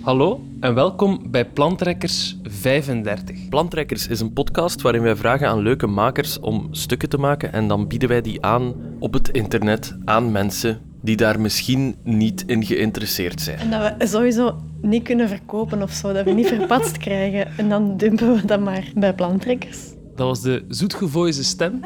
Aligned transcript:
Hallo 0.00 0.40
en 0.60 0.74
welkom 0.74 1.30
bij 1.30 1.46
Plantrekkers 1.46 2.36
35. 2.42 3.48
Plantrekkers 3.48 4.08
is 4.08 4.20
een 4.20 4.32
podcast 4.32 4.80
waarin 4.80 5.02
wij 5.02 5.16
vragen 5.16 5.48
aan 5.48 5.58
leuke 5.58 5.86
makers 5.86 6.38
om 6.38 6.68
stukken 6.70 7.08
te 7.08 7.18
maken 7.18 7.52
en 7.52 7.68
dan 7.68 7.88
bieden 7.88 8.08
wij 8.08 8.20
die 8.20 8.42
aan 8.44 8.74
op 8.98 9.12
het 9.12 9.28
internet 9.28 9.98
aan 10.04 10.32
mensen 10.32 10.80
die 11.02 11.16
daar 11.16 11.40
misschien 11.40 11.96
niet 12.02 12.44
in 12.46 12.64
geïnteresseerd 12.64 13.40
zijn. 13.40 13.58
En 13.58 13.70
dat 13.70 13.94
we 13.98 14.06
sowieso 14.06 14.56
niet 14.82 15.02
kunnen 15.02 15.28
verkopen 15.28 15.82
of 15.82 15.90
zo, 15.92 16.12
dat 16.12 16.24
we 16.24 16.30
niet 16.30 16.46
verpatst 16.48 16.96
krijgen. 17.06 17.58
En 17.58 17.68
dan 17.68 17.96
dumpen 17.96 18.34
we 18.34 18.46
dat 18.46 18.60
maar 18.60 18.92
bij 18.94 19.14
plantrekkers. 19.14 19.78
Dat 20.16 20.26
was 20.26 20.40
de 20.40 20.64
zoetgevoelige 20.68 21.44
stem 21.44 21.80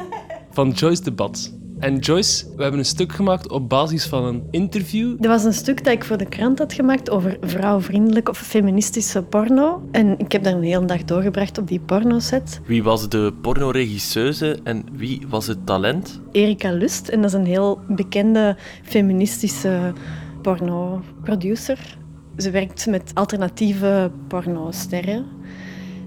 van 0.51 0.69
Joyce 0.69 1.03
de 1.03 1.11
Bad. 1.11 1.53
En 1.79 1.97
Joyce, 1.97 2.45
we 2.55 2.61
hebben 2.61 2.79
een 2.79 2.85
stuk 2.85 3.11
gemaakt 3.11 3.51
op 3.51 3.69
basis 3.69 4.05
van 4.05 4.23
een 4.23 4.43
interview. 4.51 5.15
Dat 5.19 5.31
was 5.31 5.43
een 5.43 5.53
stuk 5.53 5.83
dat 5.83 5.93
ik 5.93 6.03
voor 6.03 6.17
de 6.17 6.25
krant 6.25 6.59
had 6.59 6.73
gemaakt 6.73 7.09
over 7.09 7.37
vrouwvriendelijke 7.41 8.31
of 8.31 8.37
feministische 8.37 9.23
porno. 9.23 9.87
En 9.91 10.19
ik 10.19 10.31
heb 10.31 10.43
daar 10.43 10.53
een 10.53 10.63
hele 10.63 10.85
dag 10.85 11.03
doorgebracht 11.03 11.57
op 11.57 11.67
die 11.67 11.79
pornoset. 11.79 12.61
Wie 12.65 12.83
was 12.83 13.09
de 13.09 13.33
pornoregisseuse 13.41 14.59
en 14.63 14.85
wie 14.93 15.25
was 15.29 15.47
het 15.47 15.65
talent? 15.65 16.21
Erika 16.31 16.71
Lust, 16.71 17.07
en 17.07 17.21
dat 17.21 17.29
is 17.29 17.35
een 17.35 17.45
heel 17.45 17.79
bekende 17.87 18.57
feministische 18.83 19.93
pornoproducer. 20.41 21.97
Ze 22.37 22.51
werkt 22.51 22.85
met 22.85 23.11
alternatieve 23.13 24.11
pornosterren. 24.27 25.25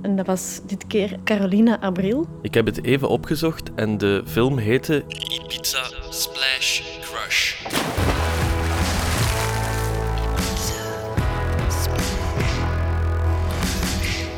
En 0.03 0.17
dat 0.17 0.27
was 0.27 0.61
dit 0.67 0.87
keer 0.87 1.17
Carolina 1.25 1.81
Abril. 1.81 2.27
Ik 2.43 2.55
heb 2.55 2.67
het 2.67 2.85
even 2.85 3.09
opgezocht 3.09 3.71
en 3.75 3.99
de 3.99 4.23
film 4.27 4.59
heette 4.59 5.05
Ibiza 5.09 5.83
Splash 6.11 6.83
Crush. 7.01 7.67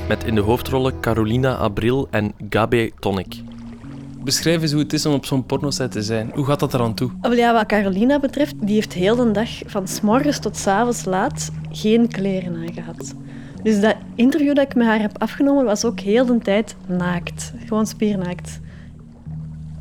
Met 0.08 0.24
in 0.24 0.34
de 0.34 0.40
hoofdrollen 0.40 1.00
Carolina 1.00 1.56
Abril 1.56 2.08
en 2.10 2.32
Gabe 2.48 2.92
Tonic. 2.98 3.42
Beschrijf 4.24 4.62
eens 4.62 4.72
hoe 4.72 4.82
het 4.82 4.92
is 4.92 5.06
om 5.06 5.14
op 5.14 5.24
zo'n 5.24 5.46
pornoset 5.46 5.92
te 5.92 6.02
zijn. 6.02 6.30
Hoe 6.34 6.44
gaat 6.44 6.60
dat 6.60 6.74
eraan 6.74 6.94
toe? 6.94 7.10
Ja, 7.30 7.52
wat 7.52 7.66
Carolina 7.66 8.18
betreft, 8.18 8.54
die 8.60 8.74
heeft 8.74 8.92
heel 8.92 9.16
de 9.16 9.30
dag 9.30 9.48
van 9.66 9.88
s 9.88 10.00
morgens 10.00 10.38
tot 10.38 10.56
s 10.56 10.66
avonds 10.66 11.04
laat 11.04 11.50
geen 11.70 12.08
kleren 12.08 12.56
aan 12.56 12.72
gehad. 12.72 13.14
Dus 13.62 13.80
dat 13.80 13.96
interview 14.14 14.54
dat 14.54 14.64
ik 14.64 14.74
met 14.74 14.86
haar 14.86 15.00
heb 15.00 15.18
afgenomen 15.18 15.64
was 15.64 15.84
ook 15.84 16.00
heel 16.00 16.26
de 16.26 16.38
tijd 16.38 16.76
naakt. 16.86 17.52
Gewoon 17.66 17.86
spiernaakt. 17.86 18.60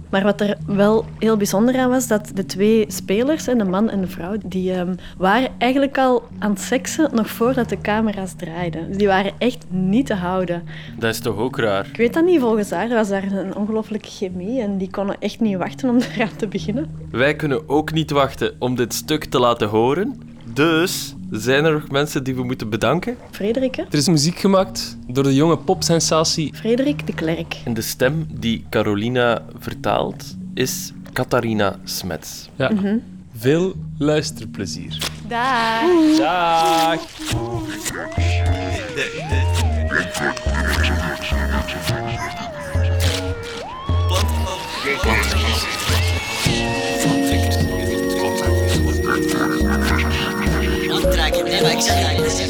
Maar 0.09 0.23
wat 0.23 0.41
er 0.41 0.57
wel 0.65 1.05
heel 1.19 1.37
bijzonder 1.37 1.77
aan 1.77 1.89
was, 1.89 2.07
dat 2.07 2.31
de 2.33 2.45
twee 2.45 2.85
spelers, 2.87 3.43
de 3.43 3.63
man 3.63 3.89
en 3.89 4.01
de 4.01 4.07
vrouw, 4.07 4.35
die 4.45 4.73
ehm, 4.73 4.95
waren 5.17 5.49
eigenlijk 5.57 5.97
al 5.97 6.23
aan 6.39 6.51
het 6.51 6.61
seksen 6.61 7.09
nog 7.13 7.29
voordat 7.29 7.69
de 7.69 7.81
camera's 7.81 8.33
draaiden. 8.33 8.87
Dus 8.87 8.97
die 8.97 9.07
waren 9.07 9.31
echt 9.37 9.65
niet 9.69 10.05
te 10.05 10.13
houden. 10.13 10.63
Dat 10.97 11.13
is 11.13 11.19
toch 11.19 11.37
ook 11.37 11.57
raar? 11.57 11.87
Ik 11.87 11.97
weet 11.97 12.13
dat 12.13 12.25
niet, 12.25 12.39
volgens 12.39 12.69
haar 12.69 12.89
was 12.89 13.09
daar 13.09 13.31
een 13.31 13.55
ongelooflijke 13.55 14.09
chemie 14.09 14.61
en 14.61 14.77
die 14.77 14.89
konden 14.89 15.15
echt 15.19 15.39
niet 15.39 15.57
wachten 15.57 15.89
om 15.89 15.97
eraan 16.15 16.35
te 16.35 16.47
beginnen. 16.47 16.91
Wij 17.11 17.35
kunnen 17.35 17.69
ook 17.69 17.93
niet 17.93 18.11
wachten 18.11 18.53
om 18.59 18.75
dit 18.75 18.93
stuk 18.93 19.25
te 19.25 19.39
laten 19.39 19.67
horen. 19.67 20.28
Dus 20.59 21.15
zijn 21.31 21.65
er 21.65 21.71
nog 21.71 21.89
mensen 21.89 22.23
die 22.23 22.35
we 22.35 22.43
moeten 22.43 22.69
bedanken? 22.69 23.17
Frederik, 23.31 23.75
hè? 23.75 23.83
Er 23.83 23.97
is 23.97 24.07
muziek 24.07 24.39
gemaakt 24.39 24.97
door 25.07 25.23
de 25.23 25.33
jonge 25.33 25.57
popsensatie 25.57 26.53
Frederik 26.55 27.07
de 27.07 27.13
Klerk. 27.13 27.55
En 27.65 27.73
de 27.73 27.81
stem 27.81 28.27
die 28.31 28.65
Carolina 28.69 29.41
vertaalt 29.59 30.37
is 30.53 30.93
Catharina 31.13 31.75
Smets. 31.83 32.49
Ja. 32.55 32.71
Veel 33.37 33.75
luisterplezier. 33.97 34.97
Dag! 35.27 36.17
Dag! 36.17 36.99
How 52.39 52.45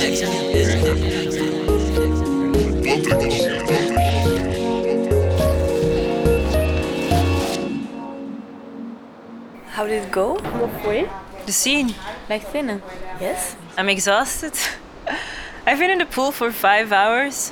did 9.87 10.03
it 10.03 10.11
go? 10.11 10.37
Halfway. 10.37 11.09
The 11.45 11.51
scene. 11.51 11.95
Like 12.29 12.43
thinner. 12.43 12.81
Yes. 13.19 13.55
I'm 13.77 13.89
exhausted. 13.89 14.53
I've 15.65 15.79
been 15.79 15.89
in 15.89 15.97
the 15.97 16.05
pool 16.05 16.31
for 16.31 16.51
five 16.51 16.91
hours, 16.91 17.51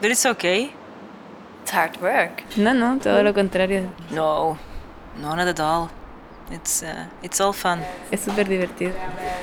but 0.00 0.10
it's 0.10 0.26
okay. 0.26 0.72
It's 1.62 1.70
hard 1.70 2.00
work. 2.00 2.42
No, 2.56 2.72
no, 2.72 2.98
todo 2.98 3.22
lo 3.22 3.32
contrario. 3.32 3.92
No, 4.10 4.58
no, 5.18 5.34
not 5.36 5.46
at 5.46 5.60
all. 5.60 5.90
It's 6.50 6.82
uh, 6.82 7.06
it's 7.22 7.40
all 7.40 7.52
fun. 7.52 7.80
Es 8.10 8.20
súper 8.20 8.48
divertido. 8.48 8.92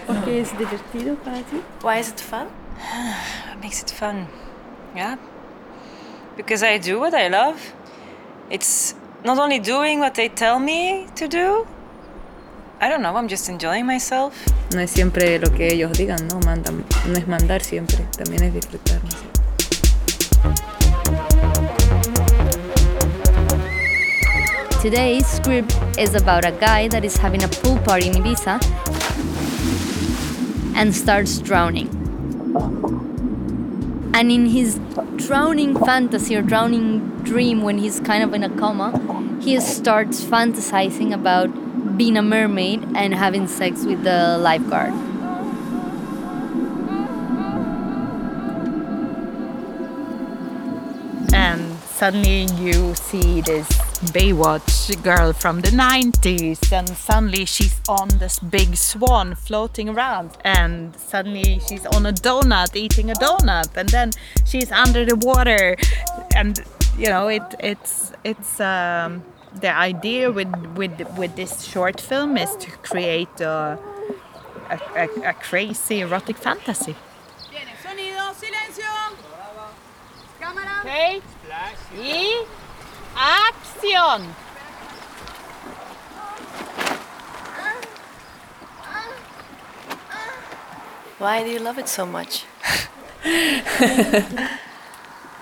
¿Por 0.06 0.24
qué 0.24 0.42
es 0.42 0.52
divertido 0.58 1.16
para 1.24 1.42
ti? 1.44 1.62
Why 1.84 2.00
is 2.00 2.10
it 2.10 2.20
fun? 2.20 2.48
What 3.48 3.62
makes 3.62 3.82
it 3.82 3.92
fun? 3.92 4.28
Yeah, 4.96 5.18
because 6.38 6.64
I 6.64 6.78
do 6.78 7.00
what 7.00 7.14
I 7.14 7.28
love. 7.30 7.74
It's 8.50 8.94
not 9.24 9.40
only 9.40 9.60
doing 9.60 10.00
what 10.00 10.16
they 10.16 10.30
tell 10.30 10.60
me 10.60 11.08
to 11.16 11.28
do. 11.28 11.66
I 12.80 12.90
don't 12.90 13.02
know. 13.02 13.16
I'm 13.16 13.28
just 13.28 13.48
enjoying 13.50 13.86
myself. 13.86 14.34
No 14.74 14.80
es 14.82 14.92
siempre 14.92 15.40
lo 15.40 15.52
que 15.52 15.68
ellos 15.68 15.92
digan, 15.94 16.28
no 16.28 16.40
mandan, 16.46 16.84
no 17.08 17.14
es 17.18 17.28
mandar 17.28 17.62
siempre, 17.62 18.06
también 18.18 18.44
es 18.44 18.54
disfrutar. 18.54 19.04
no 19.04 19.12
sé. 19.12 19.41
Today's 24.82 25.28
script 25.28 25.78
is 26.00 26.16
about 26.16 26.44
a 26.44 26.52
guy 26.52 26.88
that 26.88 27.06
is 27.06 27.16
having 27.16 27.44
a 27.44 27.48
pool 27.48 27.78
party 27.82 28.08
in 28.08 28.16
Ibiza 28.16 28.58
and 30.76 30.96
starts 30.96 31.38
drowning. 31.38 31.88
And 34.16 34.32
in 34.32 34.48
his 34.48 34.80
drowning 35.18 35.78
fantasy 35.86 36.36
or 36.36 36.42
drowning 36.42 37.20
dream, 37.20 37.62
when 37.62 37.78
he's 37.78 38.00
kind 38.00 38.24
of 38.24 38.34
in 38.34 38.44
a 38.44 38.50
coma, 38.50 38.90
he 39.40 39.60
starts 39.60 40.24
fantasizing 40.24 41.14
about 41.14 41.50
being 41.96 42.18
a 42.18 42.24
mermaid 42.24 42.84
and 42.96 43.14
having 43.14 43.46
sex 43.48 43.86
with 43.86 44.04
the 44.04 44.40
lifeguard. 44.40 44.94
and 51.34 51.80
suddenly 51.82 52.46
you 52.60 52.94
see 52.96 53.42
this 53.42 53.91
Baywatch 54.10 55.02
girl 55.04 55.32
from 55.32 55.62
the 55.62 55.70
90s, 55.70 56.72
and 56.72 56.90
suddenly 56.90 57.46
she's 57.46 57.80
on 57.88 58.08
this 58.20 58.40
big 58.40 58.76
swan 58.76 59.36
floating 59.36 59.90
around, 59.90 60.32
and 60.44 60.96
suddenly 60.96 61.60
she's 61.68 61.86
on 61.86 62.08
a 62.08 62.12
donut 62.12 62.76
eating 62.76 63.12
a 63.12 63.14
donut, 63.14 63.70
and 63.78 63.90
then 63.90 64.12
she's 64.44 64.72
under 64.72 65.06
the 65.06 65.16
water, 65.16 65.78
and 66.36 66.60
you 66.98 67.10
know 67.10 67.28
it 67.28 67.44
it's 67.60 68.12
it's 68.24 68.60
um, 68.60 69.24
the 69.62 69.70
idea 69.70 70.32
with 70.32 70.52
with 70.76 71.00
with 71.16 71.36
this 71.36 71.64
short 71.64 72.02
film 72.02 72.38
is 72.38 72.56
to 72.56 72.72
create 72.72 73.40
a, 73.40 73.78
a, 74.70 74.80
a, 74.96 75.30
a 75.30 75.34
crazy 75.34 76.02
erotic 76.02 76.38
fantasy. 76.38 76.96
Sonido, 77.84 78.34
silencio. 78.34 78.90
Cámara. 80.40 80.82
Okay. 80.82 81.22
Y 81.98 82.46
acción. 83.82 84.22
Why 91.20 91.44
do 91.44 91.50
you 91.52 91.60
love 91.60 91.78
it 91.78 91.88
so 91.88 92.06
much? 92.06 92.46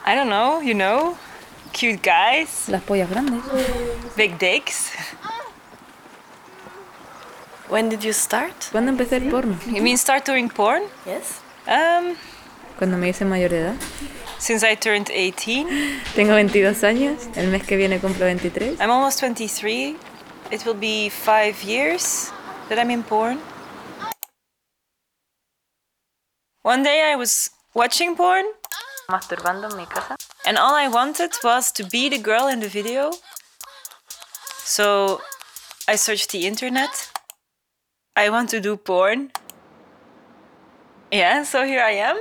I 0.05 0.13
don't 0.15 0.29
know. 0.29 0.59
You 0.59 0.73
know, 0.73 1.17
cute 1.71 2.01
guys, 2.01 2.67
Las 2.67 2.81
pollas 2.83 3.09
grandes. 3.09 3.43
big 4.15 4.37
dicks. 4.37 4.91
When 7.69 7.87
did 7.89 8.03
you 8.03 8.13
start? 8.13 8.55
¿Cuándo 8.71 8.89
empecé 8.91 9.17
el 9.17 9.29
porno? 9.29 9.55
You 9.67 9.81
mean 9.83 9.97
start 9.97 10.25
doing 10.25 10.49
porn? 10.49 10.83
Yes. 11.05 11.39
Um, 11.67 12.15
Cuando 12.77 12.97
me 12.97 13.09
hice 13.09 13.25
mayor 13.25 13.49
de 13.49 13.59
edad. 13.61 13.75
Since 14.39 14.63
I 14.63 14.75
turned 14.75 15.09
18. 15.11 15.67
Tengo 16.15 16.31
22 16.31 16.83
años, 16.83 17.27
el 17.35 17.47
mes 17.47 17.63
que 17.63 17.77
viene 17.77 17.99
cumplo 17.99 18.25
23. 18.25 18.79
I'm 18.79 18.89
almost 18.89 19.19
23. 19.19 19.95
It 20.51 20.65
will 20.65 20.73
be 20.79 21.09
five 21.09 21.61
years 21.63 22.31
that 22.69 22.79
I'm 22.79 22.89
in 22.89 23.03
porn. 23.03 23.39
One 26.63 26.83
day 26.83 27.11
I 27.11 27.15
was 27.15 27.51
watching 27.73 28.15
porn 28.15 28.45
Masturbando 29.09 29.69
en 29.71 29.77
mi 29.77 29.85
casa. 29.85 30.15
and 30.45 30.57
all 30.57 30.75
I 30.75 30.87
wanted 30.87 31.31
was 31.43 31.71
to 31.73 31.83
be 31.83 32.09
the 32.09 32.17
girl 32.19 32.47
in 32.47 32.59
the 32.59 32.67
video. 32.67 33.11
So 34.63 35.21
I 35.87 35.95
searched 35.95 36.31
the 36.31 36.45
internet. 36.45 37.09
I 38.15 38.29
want 38.29 38.49
to 38.49 38.59
do 38.59 38.77
porn. 38.77 39.31
Yeah, 41.11 41.43
so 41.43 41.65
here 41.65 41.81
I 41.81 41.91
am. 41.91 42.17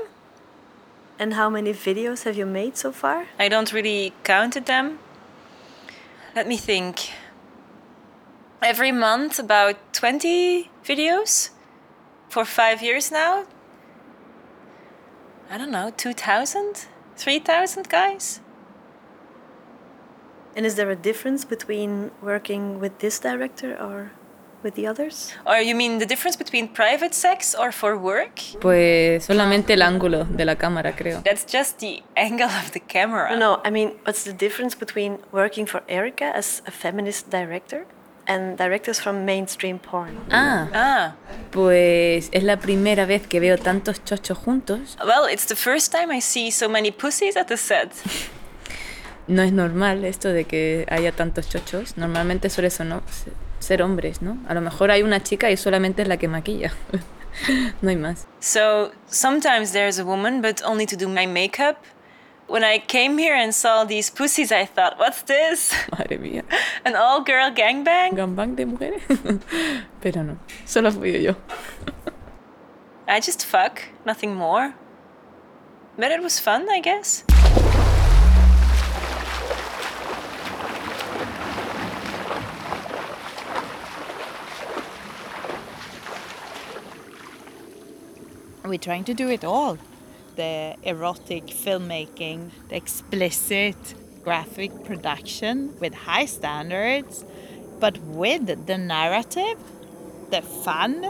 And 1.19 1.35
how 1.35 1.51
many 1.51 1.73
videos 1.73 2.23
have 2.25 2.37
you 2.37 2.47
made 2.47 2.77
so 2.77 2.93
far? 2.93 3.27
I 3.39 3.49
don't 3.49 3.73
really 3.73 4.13
counted 4.23 4.67
them. 4.67 5.01
Let 6.37 6.47
me 6.47 6.57
think. 6.57 7.11
Every 8.63 8.93
month, 8.93 9.39
about 9.39 9.77
20 9.93 10.71
videos 10.85 11.51
for 12.29 12.45
five 12.45 12.83
years 12.83 13.11
now. 13.11 13.47
I 15.51 15.59
don't 15.59 15.71
know, 15.71 15.91
2,000? 15.97 16.87
3,000 17.17 17.89
guys? 17.89 18.41
And 20.55 20.67
is 20.67 20.77
there 20.77 20.91
a 20.91 20.97
difference 20.97 21.45
between 21.45 22.11
working 22.21 22.79
with 22.79 22.99
this 22.99 23.19
director 23.19 23.77
or 23.77 24.13
with 24.63 24.75
the 24.75 24.87
others? 24.87 25.33
Or 25.47 25.57
you 25.61 25.75
mean 25.75 25.99
the 25.99 26.07
difference 26.07 26.37
between 26.37 26.69
private 26.69 27.15
sex 27.15 27.55
or 27.55 27.73
for 27.73 27.97
work? 27.97 28.41
Pues 28.61 29.25
solamente 29.25 29.75
el 29.75 29.83
ángulo 29.83 30.25
de 30.25 30.45
la 30.45 30.57
cámara, 30.57 30.95
creo. 30.97 31.23
That's 31.23 31.45
just 31.47 31.79
the 31.81 32.03
angle 32.17 32.47
of 32.49 32.73
the 32.73 32.81
camera. 32.81 33.31
No, 33.31 33.37
no, 33.39 33.61
I 33.65 33.71
mean, 33.71 33.93
what's 34.05 34.25
the 34.25 34.33
difference 34.33 34.75
between 34.77 35.19
working 35.33 35.67
for 35.67 35.83
Erica 35.89 36.33
as 36.35 36.63
a 36.67 36.71
feminist 36.71 37.31
director 37.31 37.87
and 38.27 38.59
directors 38.59 39.01
from 39.01 39.25
mainstream 39.25 39.79
porn? 39.79 40.19
Ah, 40.31 40.69
Ah, 40.75 41.15
pues 41.51 42.29
es 42.33 42.43
la 42.43 42.57
primera 42.59 43.07
vez 43.07 43.27
que 43.27 43.41
veo 43.41 43.57
tantos 43.57 44.05
chochos 44.05 44.37
juntos. 44.39 44.97
well, 45.05 45.25
it's 45.25 45.47
the 45.47 45.57
first 45.57 45.93
time 45.93 46.11
I 46.11 46.21
see 46.21 46.51
so 46.51 46.69
many 46.69 46.91
pussies 46.91 47.37
at 47.37 47.47
the 47.49 47.57
set. 47.57 47.91
No 49.29 49.43
es 49.43 49.53
normal 49.53 50.07
esto 50.07 50.29
de 50.33 50.45
que 50.45 50.87
haya 50.89 51.13
tantos 51.13 51.51
chochos. 51.51 51.99
Normalmente 51.99 52.49
suele 52.49 52.69
eso, 52.69 52.85
¿no? 52.85 53.03
Se- 53.11 53.31
ser 53.69 53.83
hombres, 53.83 54.23
¿no? 54.23 54.39
A 54.49 54.55
lo 54.55 54.61
mejor 54.63 54.91
hay 54.91 55.03
una 55.03 55.23
chica 55.23 55.51
y 55.51 55.57
solamente 55.57 56.03
es 56.03 56.09
la 56.09 56.17
que 56.17 56.27
maquilla. 56.27 56.73
no 57.83 57.91
hay 57.91 57.97
más. 57.97 58.27
So 58.41 58.93
sometimes 59.07 59.73
there's 59.73 59.99
a 59.99 60.05
woman, 60.05 60.41
but 60.41 60.63
only 60.65 60.87
to 60.87 60.97
do 60.97 61.07
my 61.07 61.27
makeup. 61.27 61.77
When 62.49 62.65
I 62.65 62.79
came 62.79 63.19
here 63.19 63.35
and 63.35 63.55
saw 63.55 63.85
these 63.85 64.11
pussies, 64.11 64.51
I 64.51 64.65
thought, 64.65 64.99
what's 64.99 65.21
this? 65.23 65.75
Madre 65.93 66.17
mía. 66.17 66.45
An 66.87 66.97
all 66.97 67.21
girl 67.21 67.51
gangbang? 67.51 68.17
Gambang 68.17 68.57
de 68.57 68.65
mujeres. 68.65 69.03
Pero 70.01 70.23
no, 70.23 70.39
solo 70.65 70.91
fui 70.91 71.23
yo. 71.23 71.37
I 73.07 73.21
just 73.21 73.45
fuck, 73.45 73.83
nothing 74.07 74.35
more. 74.35 74.75
But 75.99 76.11
it 76.11 76.23
was 76.23 76.41
fun, 76.41 76.71
I 76.71 76.81
guess. 76.81 77.25
We're 88.69 88.77
trying 88.77 89.05
to 89.05 89.15
do 89.15 89.31
it 89.31 89.45
all 89.45 89.79
the 90.37 90.77
erotic 90.83 91.47
filmmaking, 91.47 92.51
the 92.69 92.77
explicit 92.77 93.95
graphic 94.23 94.85
production 94.85 95.75
with 95.81 95.95
high 95.95 96.27
standards, 96.27 97.25
but 97.81 97.97
with 97.99 98.67
the 98.67 98.77
narrative, 98.77 99.59
the 100.31 100.43
fun, 100.43 101.03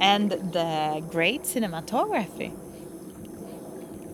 and 0.00 0.32
the 0.32 1.04
great 1.08 1.42
cinematography. 1.42 2.52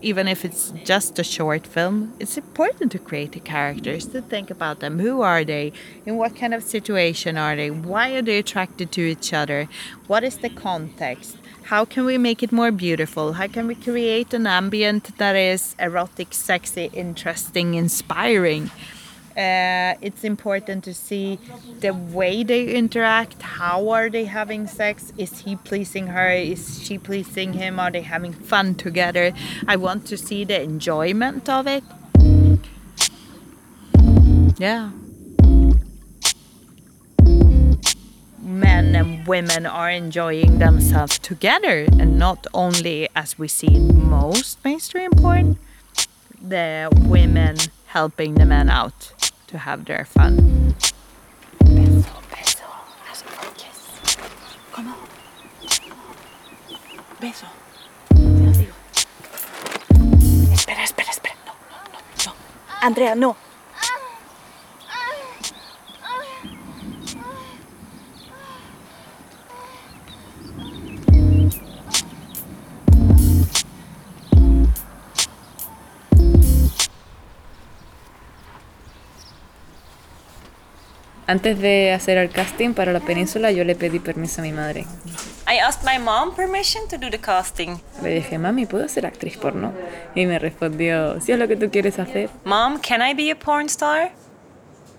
Even 0.01 0.27
if 0.27 0.45
it's 0.45 0.71
just 0.85 1.19
a 1.19 1.23
short 1.23 1.67
film, 1.67 2.13
it's 2.19 2.37
important 2.37 2.91
to 2.93 2.99
create 2.99 3.33
the 3.33 3.39
characters, 3.39 4.05
to 4.07 4.21
think 4.21 4.49
about 4.49 4.79
them. 4.79 4.99
Who 4.99 5.21
are 5.21 5.43
they? 5.43 5.73
In 6.05 6.15
what 6.15 6.35
kind 6.35 6.53
of 6.53 6.63
situation 6.63 7.37
are 7.37 7.55
they? 7.55 7.69
Why 7.69 8.11
are 8.11 8.21
they 8.21 8.37
attracted 8.37 8.91
to 8.93 9.01
each 9.01 9.33
other? 9.33 9.67
What 10.07 10.23
is 10.23 10.37
the 10.37 10.49
context? 10.49 11.37
How 11.63 11.85
can 11.85 12.05
we 12.05 12.17
make 12.17 12.41
it 12.41 12.51
more 12.51 12.71
beautiful? 12.71 13.33
How 13.33 13.47
can 13.47 13.67
we 13.67 13.75
create 13.75 14.33
an 14.33 14.47
ambient 14.47 15.17
that 15.17 15.35
is 15.35 15.75
erotic, 15.77 16.33
sexy, 16.33 16.89
interesting, 16.93 17.75
inspiring? 17.75 18.71
Uh, 19.37 19.95
it's 20.01 20.23
important 20.23 20.83
to 20.83 20.93
see 20.93 21.39
the 21.79 21.93
way 21.93 22.43
they 22.43 22.73
interact. 22.73 23.41
How 23.41 23.89
are 23.89 24.09
they 24.09 24.25
having 24.25 24.67
sex? 24.67 25.13
Is 25.17 25.39
he 25.39 25.55
pleasing 25.55 26.07
her? 26.07 26.31
Is 26.31 26.83
she 26.83 26.97
pleasing 26.97 27.53
him? 27.53 27.79
Are 27.79 27.91
they 27.91 28.01
having 28.01 28.33
fun 28.33 28.75
together? 28.75 29.31
I 29.67 29.75
want 29.75 30.05
to 30.07 30.17
see 30.17 30.43
the 30.43 30.61
enjoyment 30.61 31.47
of 31.47 31.67
it. 31.67 31.83
Yeah. 34.57 34.91
Men 38.41 38.95
and 38.95 39.25
women 39.25 39.65
are 39.65 39.89
enjoying 39.89 40.59
themselves 40.59 41.17
together 41.19 41.87
and 41.97 42.19
not 42.19 42.45
only 42.53 43.07
as 43.15 43.39
we 43.39 43.47
see 43.47 43.75
in 43.75 44.03
most 44.09 44.57
mainstream 44.65 45.11
porn, 45.11 45.57
the 46.41 46.89
women 47.07 47.55
helping 47.87 48.35
the 48.35 48.45
men 48.45 48.69
out 48.69 49.13
to 49.49 49.57
have 49.57 49.85
their 49.85 50.05
fun. 50.05 50.75
Espera, 60.53 60.83
espera, 60.83 61.09
espera. 61.09 61.35
No, 61.45 61.53
no, 61.71 61.77
no, 61.93 61.99
no. 62.25 62.33
Andrea, 62.81 63.15
no. 63.15 63.35
Antes 81.29 81.59
de 81.59 81.91
hacer 81.93 82.17
el 82.17 82.31
casting 82.31 82.73
para 82.73 82.91
la 82.91 83.01
península, 83.01 83.51
yo 83.51 83.63
le 83.63 83.75
pedí 83.75 83.99
permiso 83.99 84.41
a 84.41 84.43
mi 84.43 84.51
madre. 84.51 84.87
I 85.47 85.59
asked 85.59 85.83
my 85.85 86.03
mom 86.03 86.33
permission 86.33 86.87
to 86.87 86.97
do 86.97 87.11
the 87.11 87.19
casting. 87.19 87.79
Le 88.01 88.15
dije, 88.15 88.39
mami, 88.39 88.65
¿puedo 88.65 88.89
ser 88.89 89.05
actriz 89.05 89.37
porno? 89.37 89.71
Y 90.15 90.25
me 90.25 90.39
respondió, 90.39 91.21
si 91.21 91.31
es 91.31 91.37
lo 91.37 91.47
que 91.47 91.55
tú 91.55 91.69
quieres 91.69 91.99
hacer. 91.99 92.31
Mom, 92.45 92.79
can 92.79 93.03
I 93.03 93.13
be 93.13 93.29
a 93.29 93.35
porn 93.35 93.67
star? 93.67 94.09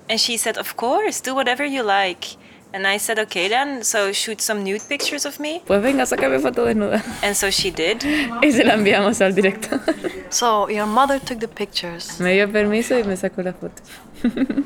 And 0.09 0.21
she 0.21 0.38
said, 0.38 0.56
Of 0.56 0.77
course, 0.77 1.21
do 1.21 1.35
whatever 1.35 1.67
you 1.67 1.82
like. 1.82 2.37
And 2.73 2.87
I 2.87 3.00
said, 3.00 3.19
Okay 3.19 3.49
then, 3.49 3.83
so 3.83 4.12
shoot 4.12 4.41
some 4.41 4.62
nude 4.62 4.83
pictures 4.88 5.26
of 5.26 5.41
me. 5.41 5.62
Pues 5.67 5.83
venga, 5.83 6.06
sácame 6.06 6.38
foto 6.38 6.65
desnuda. 6.65 7.03
And 7.25 7.35
so 7.35 7.50
she 7.50 7.73
did. 7.73 8.05
Y 8.41 8.53
se 8.53 8.62
la 8.62 8.75
enviamos 8.75 9.21
al 9.21 9.35
director. 9.35 9.81
So, 10.28 10.69
your 10.69 10.87
mother 10.87 11.19
took 11.19 11.40
the 11.40 11.49
pictures. 11.49 12.21
Me 12.21 12.35
dio 12.35 12.47
permiso 12.47 12.97
y 12.97 13.02
me 13.02 13.16
sacó 13.16 13.43
la 13.43 13.52
foto. 13.52 13.83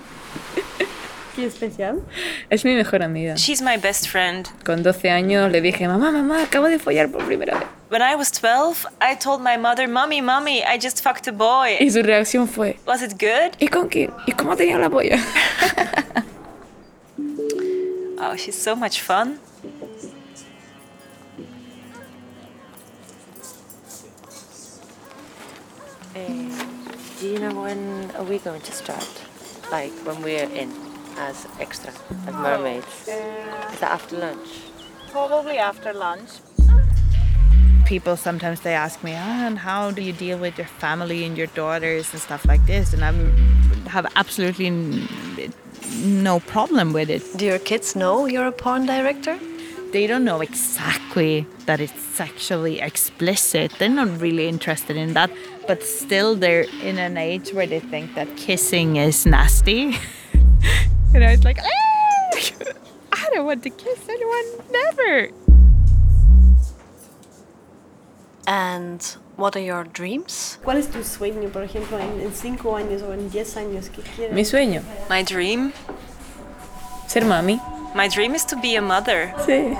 ¿Qué 1.45 1.49
especial? 1.49 2.01
Es 2.49 2.65
mi 2.65 2.75
mejor 2.75 3.03
amiga. 3.03 3.35
She's 3.35 3.61
my 3.61 3.77
best 3.77 4.09
friend. 4.09 4.49
Con 4.65 4.83
12 4.83 5.11
años 5.11 5.53
le 5.53 5.61
dije, 5.61 5.87
mamá, 5.87 6.11
mamá, 6.11 6.43
acabo 6.43 6.69
de 6.69 6.79
follar 6.79 7.11
por 7.11 7.23
primera 7.27 7.59
vez. 7.59 7.69
When 7.91 8.01
I 8.01 8.17
was 8.17 8.31
12, 8.33 8.87
I 9.03 9.15
told 9.15 9.43
my 9.43 9.59
mother, 9.59 9.87
Mommy, 9.87 10.23
Mommy, 10.23 10.65
I 10.65 10.79
just 10.79 11.03
fucked 11.03 11.29
a 11.29 11.33
boy. 11.33 11.77
Y 11.81 11.91
su 11.91 12.03
reacción 12.03 12.49
fue, 12.49 12.79
Was 12.87 13.03
it 13.03 13.21
good? 13.21 13.53
¿y 13.59 13.69
con 13.69 13.89
quién? 13.91 14.11
¿Y 14.27 14.33
cómo 14.33 14.57
tenía 14.57 14.79
la 14.79 14.89
polla? 14.89 15.19
Oh, 18.27 18.37
she's 18.37 18.57
so 18.57 18.75
much 18.75 19.03
fun. 19.03 19.39
Do 26.15 27.29
you 27.29 27.39
know 27.39 27.53
when 27.53 28.11
are 28.17 28.25
we 28.25 28.39
going 28.39 28.63
to 28.63 28.73
start? 28.73 29.07
Like 29.71 29.93
when 30.07 30.23
we're 30.23 30.49
in 30.49 30.73
as 31.19 31.47
extra, 31.61 31.93
as 32.27 32.35
mermaids? 32.35 33.09
Is 33.73 33.81
that 33.81 33.93
after 33.93 34.17
lunch? 34.19 34.49
Probably 35.11 35.59
after 35.59 35.93
lunch. 35.93 36.31
People 37.87 38.17
sometimes 38.17 38.61
they 38.61 38.75
ask 38.75 39.03
me, 39.05 39.13
ah, 39.15 39.47
and 39.47 39.59
how 39.59 39.91
do 39.91 40.03
you 40.03 40.13
deal 40.13 40.39
with 40.39 40.57
your 40.57 40.67
family 40.67 41.25
and 41.25 41.37
your 41.37 41.49
daughters 41.49 42.13
and 42.13 42.21
stuff 42.21 42.45
like 42.47 42.65
this? 42.67 42.95
And 42.95 43.05
I 43.05 43.13
have 43.91 44.11
absolutely 44.17 44.71
no 46.03 46.41
problem 46.41 46.93
with 46.93 47.11
it. 47.11 47.23
Do 47.37 47.45
your 47.45 47.59
kids 47.59 47.95
know 47.95 48.27
you're 48.27 48.47
a 48.47 48.53
porn 48.53 48.87
director? 48.87 49.39
They 49.93 50.09
don't 50.09 50.25
know 50.25 50.41
exactly 50.41 51.47
that 51.67 51.81
it's 51.81 52.01
sexually 52.03 52.81
explicit. 52.81 53.73
They're 53.79 53.89
not 53.89 54.21
really 54.21 54.49
interested 54.49 54.97
in 54.97 55.13
that, 55.13 55.31
but 55.69 55.85
still 55.85 56.35
they're 56.35 56.67
in 56.83 56.99
an 56.99 57.17
age 57.17 57.53
where 57.53 57.67
they 57.67 57.81
think 57.81 58.15
that 58.15 58.37
kissing 58.37 58.97
is 58.97 59.25
nasty. 59.25 59.97
you 61.15 61.21
know, 61.21 61.29
it's 61.29 61.45
like, 61.45 61.59
"Ah, 61.63 62.37
I 63.13 63.31
don't 63.35 63.47
want 63.47 63.63
to 63.63 63.71
kiss 63.71 64.09
anyone, 64.09 64.47
never. 64.71 65.31
And 68.47 69.01
what 69.37 69.57
are 69.57 69.61
your 69.65 69.85
dreams? 69.85 70.59
¿Cuál 70.63 70.77
es 70.77 70.89
tu 70.91 71.03
sueño, 71.03 71.49
por 71.51 71.63
ejemplo, 71.63 71.99
en, 71.99 72.21
en 72.21 72.33
cinco 72.35 72.77
años 72.77 73.03
o 73.03 73.13
en 73.15 73.31
diez 73.31 73.57
años? 73.57 73.89
¿Qué 73.89 74.03
quieres? 74.03 74.35
Mi 74.35 74.45
sueño, 74.45 74.83
My 75.09 75.23
dream? 75.23 75.73
ser 77.07 77.25
mami. 77.25 77.61
My 77.95 78.09
dream 78.09 78.35
is 78.35 78.45
to 78.47 78.57
be 78.61 78.77
a 78.77 78.83
mother. 78.83 79.33
Sí. 79.47 79.75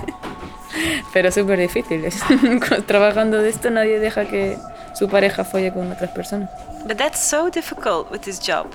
Pero 1.13 1.31
súper 1.31 1.59
difíciles. 1.59 2.21
Trabajando 2.87 3.39
de 3.43 3.49
esto 3.51 3.71
nadie 3.71 3.99
deja 3.99 4.27
que 4.27 4.57
su 4.95 5.09
pareja 5.09 5.45
folle 5.45 5.73
con 5.73 5.91
otras 5.93 6.11
personas. 6.13 6.49
But 6.87 6.97
that's 6.97 7.21
so 7.21 7.51
difficult 7.51 8.11
with 8.11 8.21
this 8.23 8.41
job. 8.41 8.67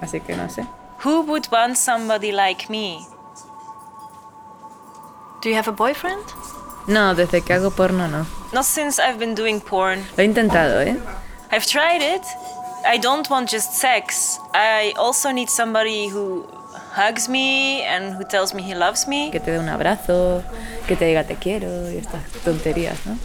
Así 0.00 0.20
que 0.20 0.34
no 0.36 0.48
sé. 0.50 0.66
Who 1.06 1.22
would 1.22 1.46
want 1.52 1.78
somebody 1.78 2.32
like 2.32 2.68
me? 2.68 3.06
Do 5.40 5.48
you 5.48 5.54
have 5.54 5.68
a 5.68 5.72
boyfriend? 5.72 6.24
No, 6.88 7.14
desde 7.14 7.44
que 7.44 7.54
hago 7.54 7.70
porno 7.70 8.08
no. 8.08 8.26
Not 8.52 8.64
since 8.64 8.98
I've 8.98 9.16
been 9.16 9.36
doing 9.36 9.60
porn. 9.60 10.00
Lo 10.16 10.24
he 10.24 10.26
intentado, 10.26 10.80
¿eh? 10.84 10.96
I've 11.52 11.64
tried 11.64 12.02
it. 12.02 12.26
I 12.84 12.98
don't 12.98 13.30
want 13.30 13.48
just 13.48 13.74
sex. 13.74 14.40
I 14.52 14.94
also 14.98 15.30
need 15.30 15.48
somebody 15.48 16.08
who 16.08 16.44
hugs 16.90 17.28
me 17.28 17.82
and 17.82 18.16
who 18.16 18.24
tells 18.24 18.52
me 18.52 18.64
he 18.64 18.74
loves 18.74 19.06
me. 19.06 19.30
Que 19.30 19.38
te 19.38 19.52
dé 19.52 19.60
un 19.60 19.68
abrazo, 19.68 20.42
que 20.88 20.96
te 20.96 21.04
diga 21.04 21.22
te 21.22 21.36
quiero 21.36 21.88
y 21.88 21.98
estas 21.98 22.24
tonterías, 22.44 23.06
¿no? 23.06 23.16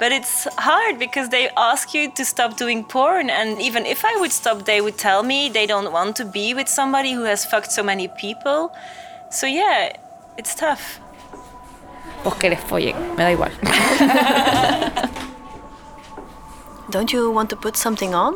But 0.00 0.12
it's 0.12 0.48
hard 0.58 0.98
because 0.98 1.28
they 1.28 1.50
ask 1.58 1.92
you 1.92 2.10
to 2.12 2.24
stop 2.24 2.56
doing 2.56 2.84
porn, 2.84 3.28
and 3.28 3.60
even 3.60 3.84
if 3.84 4.02
I 4.02 4.16
would 4.18 4.32
stop, 4.32 4.64
they 4.64 4.80
would 4.80 4.96
tell 4.96 5.22
me 5.22 5.50
they 5.50 5.66
don't 5.66 5.92
want 5.92 6.16
to 6.16 6.24
be 6.24 6.54
with 6.54 6.68
somebody 6.68 7.12
who 7.12 7.24
has 7.24 7.44
fucked 7.44 7.70
so 7.70 7.82
many 7.82 8.08
people. 8.08 8.72
So 9.30 9.46
yeah, 9.46 9.92
it's 10.38 10.54
tough. 10.54 11.00
Pues 12.22 12.34
que 12.38 12.48
les 12.50 12.56
follen, 12.56 12.94
me 13.16 13.24
da 13.24 13.30
igual. 13.30 13.50
Don't 16.90 17.12
you 17.12 17.30
want 17.30 17.50
to 17.50 17.56
put 17.56 17.76
something 17.76 18.14
on? 18.14 18.34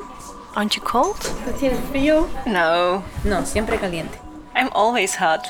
Aren't 0.56 0.76
you 0.76 0.82
cold? 0.82 1.16
¿Tienes 1.58 1.80
frío? 1.90 2.28
No, 2.46 3.02
No, 3.24 3.44
siempre 3.44 3.76
caliente. 3.78 4.18
I'm 4.54 4.70
always 4.72 5.16
hot. 5.16 5.48